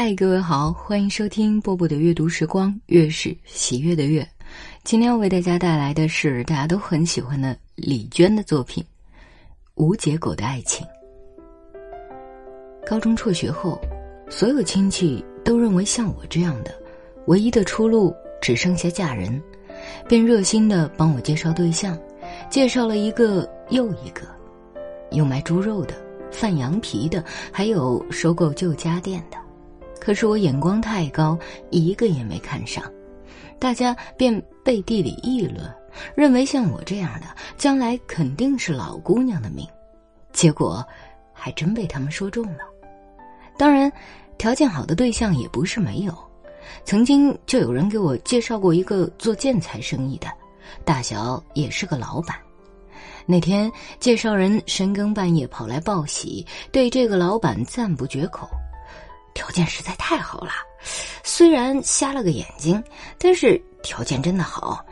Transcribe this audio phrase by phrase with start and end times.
[0.00, 4.24] 嗨，各位好，欢迎收听波波的阅读时光，月是喜悦的月。
[4.84, 8.80] 今天要为大家带来的是大家都很喜欢的李娟的作品
[9.74, 10.86] 《无结果的爱情》。
[12.86, 13.76] 高中辍学后，
[14.30, 16.72] 所有亲戚都认为像我这样的，
[17.26, 19.42] 唯一的出路只剩下嫁人，
[20.08, 21.98] 便热心的帮我介绍对象，
[22.48, 24.22] 介绍了一个又一个，
[25.10, 25.94] 有卖猪肉的、
[26.30, 29.37] 贩羊皮的，还有收购旧家电的。
[30.00, 31.38] 可是我眼光太高，
[31.70, 32.82] 一个也没看上，
[33.58, 35.70] 大家便背地里议论，
[36.14, 39.66] 认为像我这样的将来肯定是老姑娘的命。
[40.32, 40.86] 结果，
[41.32, 42.60] 还真被他们说中了。
[43.56, 43.90] 当然，
[44.38, 46.16] 条件好的对象也不是没有，
[46.84, 50.28] 曾经就有人给我介绍过一个做建材生意的，
[50.84, 52.36] 大小也是个老板。
[53.26, 58.48] 那天介绍人深更半夜跑来报喜，对这个老板赞不绝口。
[59.38, 60.50] 条件实在太好了，
[61.22, 62.82] 虽然瞎了个眼睛，
[63.20, 64.84] 但是条件真的好。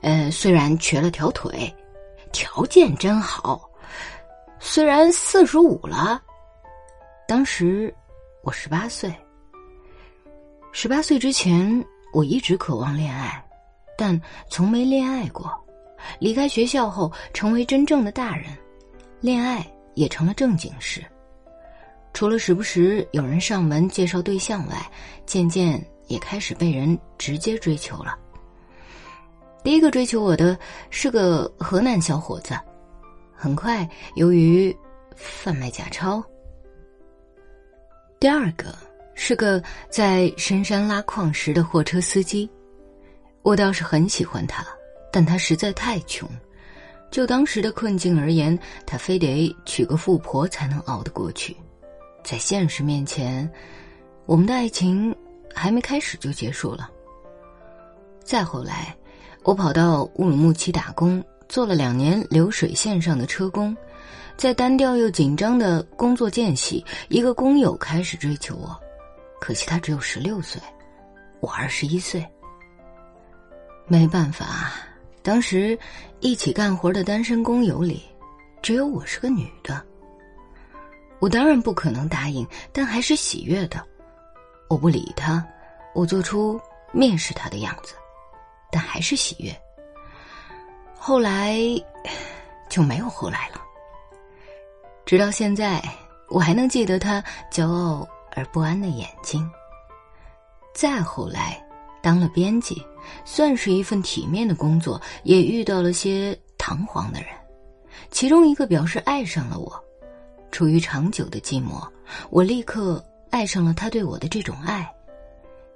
[0.00, 1.70] 呃，虽然瘸了条腿，
[2.32, 3.68] 条件真好。
[4.58, 6.22] 虽然四十五了，
[7.28, 7.94] 当时
[8.42, 9.14] 我十八岁。
[10.72, 13.44] 十八岁之前，我一直渴望恋爱，
[13.98, 15.52] 但从没恋爱过。
[16.18, 18.56] 离开学校后，成为真正的大人，
[19.20, 21.04] 恋爱也成了正经事。
[22.12, 24.90] 除了时不时有人上门介绍对象外，
[25.24, 28.18] 渐渐也开始被人直接追求了。
[29.64, 30.58] 第一个追求我的
[30.90, 32.54] 是个河南小伙子，
[33.34, 34.76] 很快由于
[35.16, 36.22] 贩卖假钞。
[38.20, 38.74] 第二个
[39.14, 42.48] 是个在深山拉矿石的货车司机，
[43.42, 44.66] 我倒是很喜欢他，
[45.12, 46.28] 但他实在太穷，
[47.10, 51.56] 就当时的困境而言，他非得娶个富婆才能熬得过去。
[52.22, 53.50] 在现实面前，
[54.26, 55.14] 我们的爱情
[55.54, 56.90] 还没开始就结束了。
[58.24, 58.96] 再后来，
[59.42, 63.76] 我跑到乌鲁木齐打工，做了两年流水线上的车工。
[64.36, 68.74] 在单调又紧张的工作间隙，一个工友开始追求我，
[69.40, 70.60] 可惜他只有十六岁，
[71.40, 72.24] 我二十一岁。
[73.86, 74.72] 没办法，
[75.22, 75.78] 当时
[76.20, 78.02] 一起干活的单身工友里，
[78.62, 79.84] 只有我是个女的。
[81.22, 83.80] 我当然不可能答应，但还是喜悦的。
[84.68, 85.46] 我不理他，
[85.94, 86.60] 我做出
[86.92, 87.94] 蔑视他的样子，
[88.72, 89.56] 但还是喜悦。
[90.98, 91.60] 后来
[92.68, 93.62] 就没有后来了。
[95.06, 95.80] 直到现在，
[96.28, 97.22] 我还能记得他
[97.52, 99.48] 骄傲而不安的眼睛。
[100.74, 101.64] 再后来，
[102.02, 102.84] 当了编辑，
[103.24, 107.28] 算是一份体面的工作，也遇到了些堂皇的人，
[108.10, 109.72] 其中一个表示爱上了我。
[110.52, 111.88] 处于长久的寂寞，
[112.30, 114.88] 我立刻爱上了他对我的这种爱。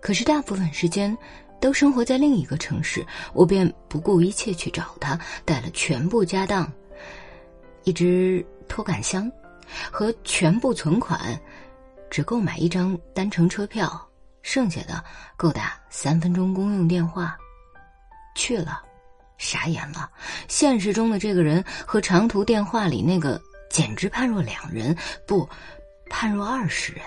[0.01, 1.17] 可是大部分时间
[1.59, 6.71] 都生活在另一个城市，我便不顾一切去找他，带了全部家当，
[7.85, 9.33] 一只拖杆箱
[9.91, 11.19] 和全部存款，
[12.11, 14.09] 只够买一张单程车票，
[14.43, 15.03] 剩下的
[15.39, 17.37] 够打三分钟公用电话。
[18.37, 18.83] 去了，
[19.39, 20.11] 傻眼了。
[20.47, 23.41] 现实中的这个人和长途电话里那个。
[23.77, 25.47] 简直判若两人，不，
[26.09, 27.03] 判若二十人。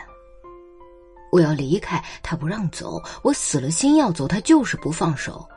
[1.31, 5.50] 我要离开，他不让走；我死了心要走，他就是不放手。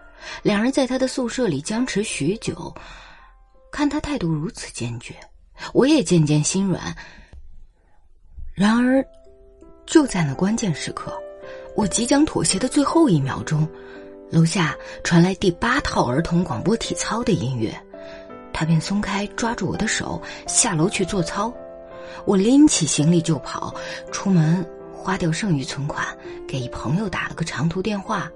[0.42, 2.74] 两人在他的宿舍里僵持许久，
[3.70, 5.14] 看他态度如此坚决，
[5.74, 6.96] 我也渐渐心软。
[8.54, 9.04] 然而，
[9.84, 11.12] 就在那关键时刻，
[11.76, 13.68] 我即将妥协的最后一秒钟，
[14.30, 14.74] 楼下
[15.04, 17.78] 传来第八套儿童广播体操的音乐。
[18.52, 21.52] 他便松开抓住我的手，下楼去做操。
[22.24, 23.74] 我拎起行李就跑，
[24.10, 26.06] 出门花掉剩余存款，
[26.46, 28.30] 给朋友打了个长途电话。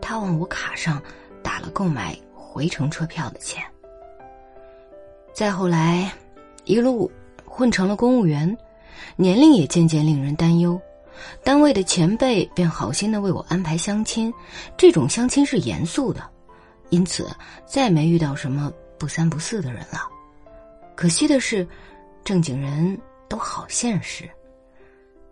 [0.00, 1.02] 他往我卡上
[1.42, 3.62] 打了购买回程车票的钱。
[5.32, 6.12] 再后来，
[6.64, 7.10] 一路
[7.44, 8.56] 混成了公务员，
[9.16, 10.78] 年龄也渐渐令人担忧。
[11.42, 14.32] 单位的前辈便好心的为我安排相亲，
[14.76, 16.22] 这种相亲是严肃的，
[16.90, 17.28] 因此
[17.64, 18.70] 再没遇到什么。
[18.98, 20.08] 不三不四的人了，
[20.94, 21.66] 可惜的是，
[22.24, 22.98] 正经人
[23.28, 24.28] 都好现实。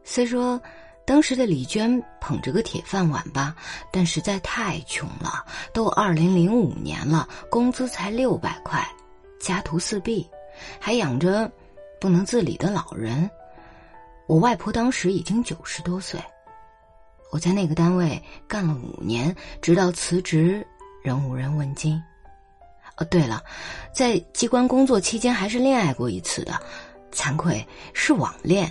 [0.05, 0.61] 虽说
[1.05, 3.55] 当时的李娟捧着个铁饭碗吧，
[3.93, 5.45] 但实在太穷了。
[5.73, 8.87] 都二零零五年了，工资才六百块，
[9.41, 10.29] 家徒四壁，
[10.81, 11.51] 还养着
[12.01, 13.29] 不能自理的老人。
[14.27, 16.21] 我外婆当时已经九十多岁。
[17.31, 20.67] 我在那个单位干了五年，直到辞职，
[21.03, 22.01] 仍无人问津。
[23.05, 23.43] 对了，
[23.93, 26.61] 在机关工作期间还是恋爱过一次的，
[27.13, 28.71] 惭愧是网恋，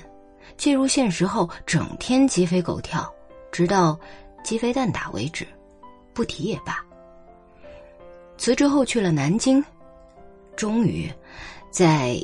[0.57, 3.11] 进入现实后，整天鸡飞狗跳，
[3.51, 3.99] 直到
[4.43, 5.47] 鸡飞蛋打为止，
[6.13, 6.83] 不提也罢。
[8.37, 9.63] 辞职后去了南京，
[10.55, 11.11] 终于，
[11.69, 12.19] 在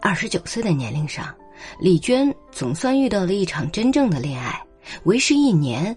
[0.00, 1.34] 二十九岁的年龄上，
[1.80, 4.62] 李娟总算遇到了一场真正的恋爱。
[5.02, 5.96] 为时一年，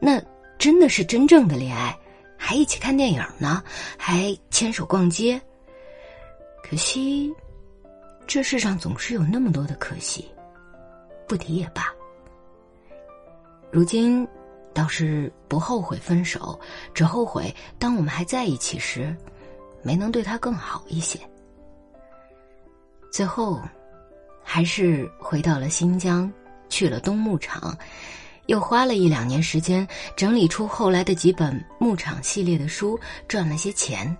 [0.00, 0.22] 那
[0.56, 1.98] 真的是真正的恋爱，
[2.42, 3.62] 还一起看电影呢，
[3.98, 5.40] 还牵手逛街。
[6.64, 7.30] 可惜，
[8.26, 10.26] 这世上总是有那么多的可惜，
[11.28, 11.92] 不提也罢。
[13.70, 14.26] 如今。
[14.72, 16.58] 倒是不后悔分手，
[16.94, 19.14] 只后悔当我们还在一起时，
[19.82, 21.18] 没能对他更好一些。
[23.10, 23.60] 最后，
[24.44, 26.32] 还是回到了新疆，
[26.68, 27.76] 去了冬牧场，
[28.50, 29.86] 又花了一两年时间
[30.16, 32.98] 整理出后来的几本牧场系列的书，
[33.28, 34.14] 赚了些钱，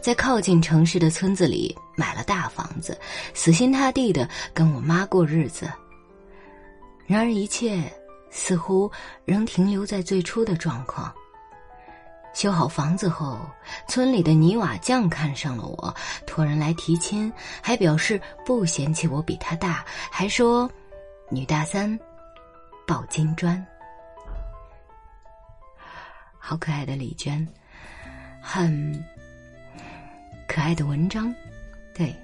[0.00, 2.98] 在靠近城市的村子里买了大房子，
[3.32, 5.70] 死心塌地的跟我妈过日子。
[7.06, 7.82] 然而一切。
[8.28, 8.90] 似乎
[9.24, 11.10] 仍停留在最初的状况。
[12.34, 13.40] 修好房子后，
[13.88, 15.94] 村里的泥瓦匠看上了我，
[16.26, 17.32] 托人来提亲，
[17.62, 20.70] 还表示不嫌弃我比他大，还说
[21.30, 21.98] 女大三
[22.86, 23.64] 抱金砖。
[26.48, 27.44] 好可爱的李娟，
[28.40, 29.04] 很
[30.46, 31.34] 可爱的文章，
[31.92, 32.14] 对，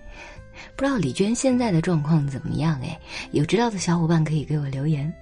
[0.77, 2.81] 不知道李娟现在的状况怎么样？
[2.85, 2.97] 哎，
[3.33, 5.13] 有知道的小伙伴可以给我留言。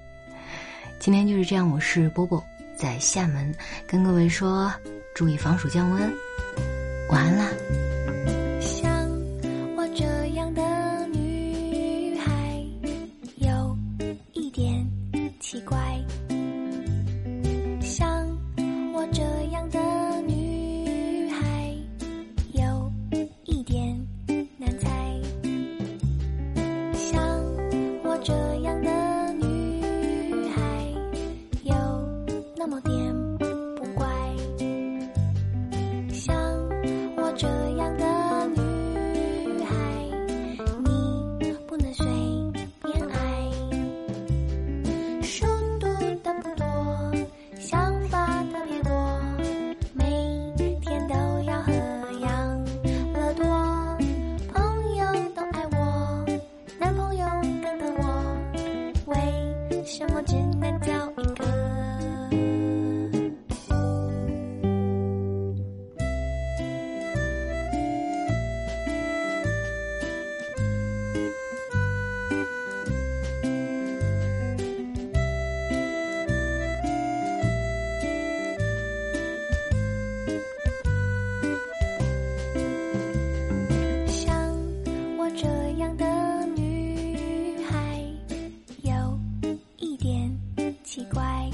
[0.98, 2.44] 今天就是这样，我是波波，
[2.76, 3.54] 在厦门
[3.86, 4.70] 跟各位说，
[5.14, 6.12] 注意防暑降温，
[7.08, 7.46] 晚安啦。
[85.40, 85.48] 这
[85.78, 86.04] 样的
[86.54, 87.98] 女孩
[88.82, 89.18] 有
[89.78, 90.30] 一点
[90.84, 91.50] 奇怪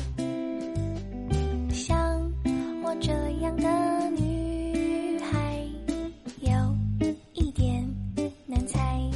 [1.70, 2.20] 像
[2.82, 3.12] 我这
[3.42, 5.62] 样的女孩
[6.40, 6.76] 有
[7.34, 7.88] 一点
[8.44, 9.08] 难猜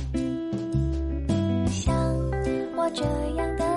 [1.66, 1.92] 像
[2.76, 3.02] 我这
[3.34, 3.69] 样的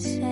[0.00, 0.29] say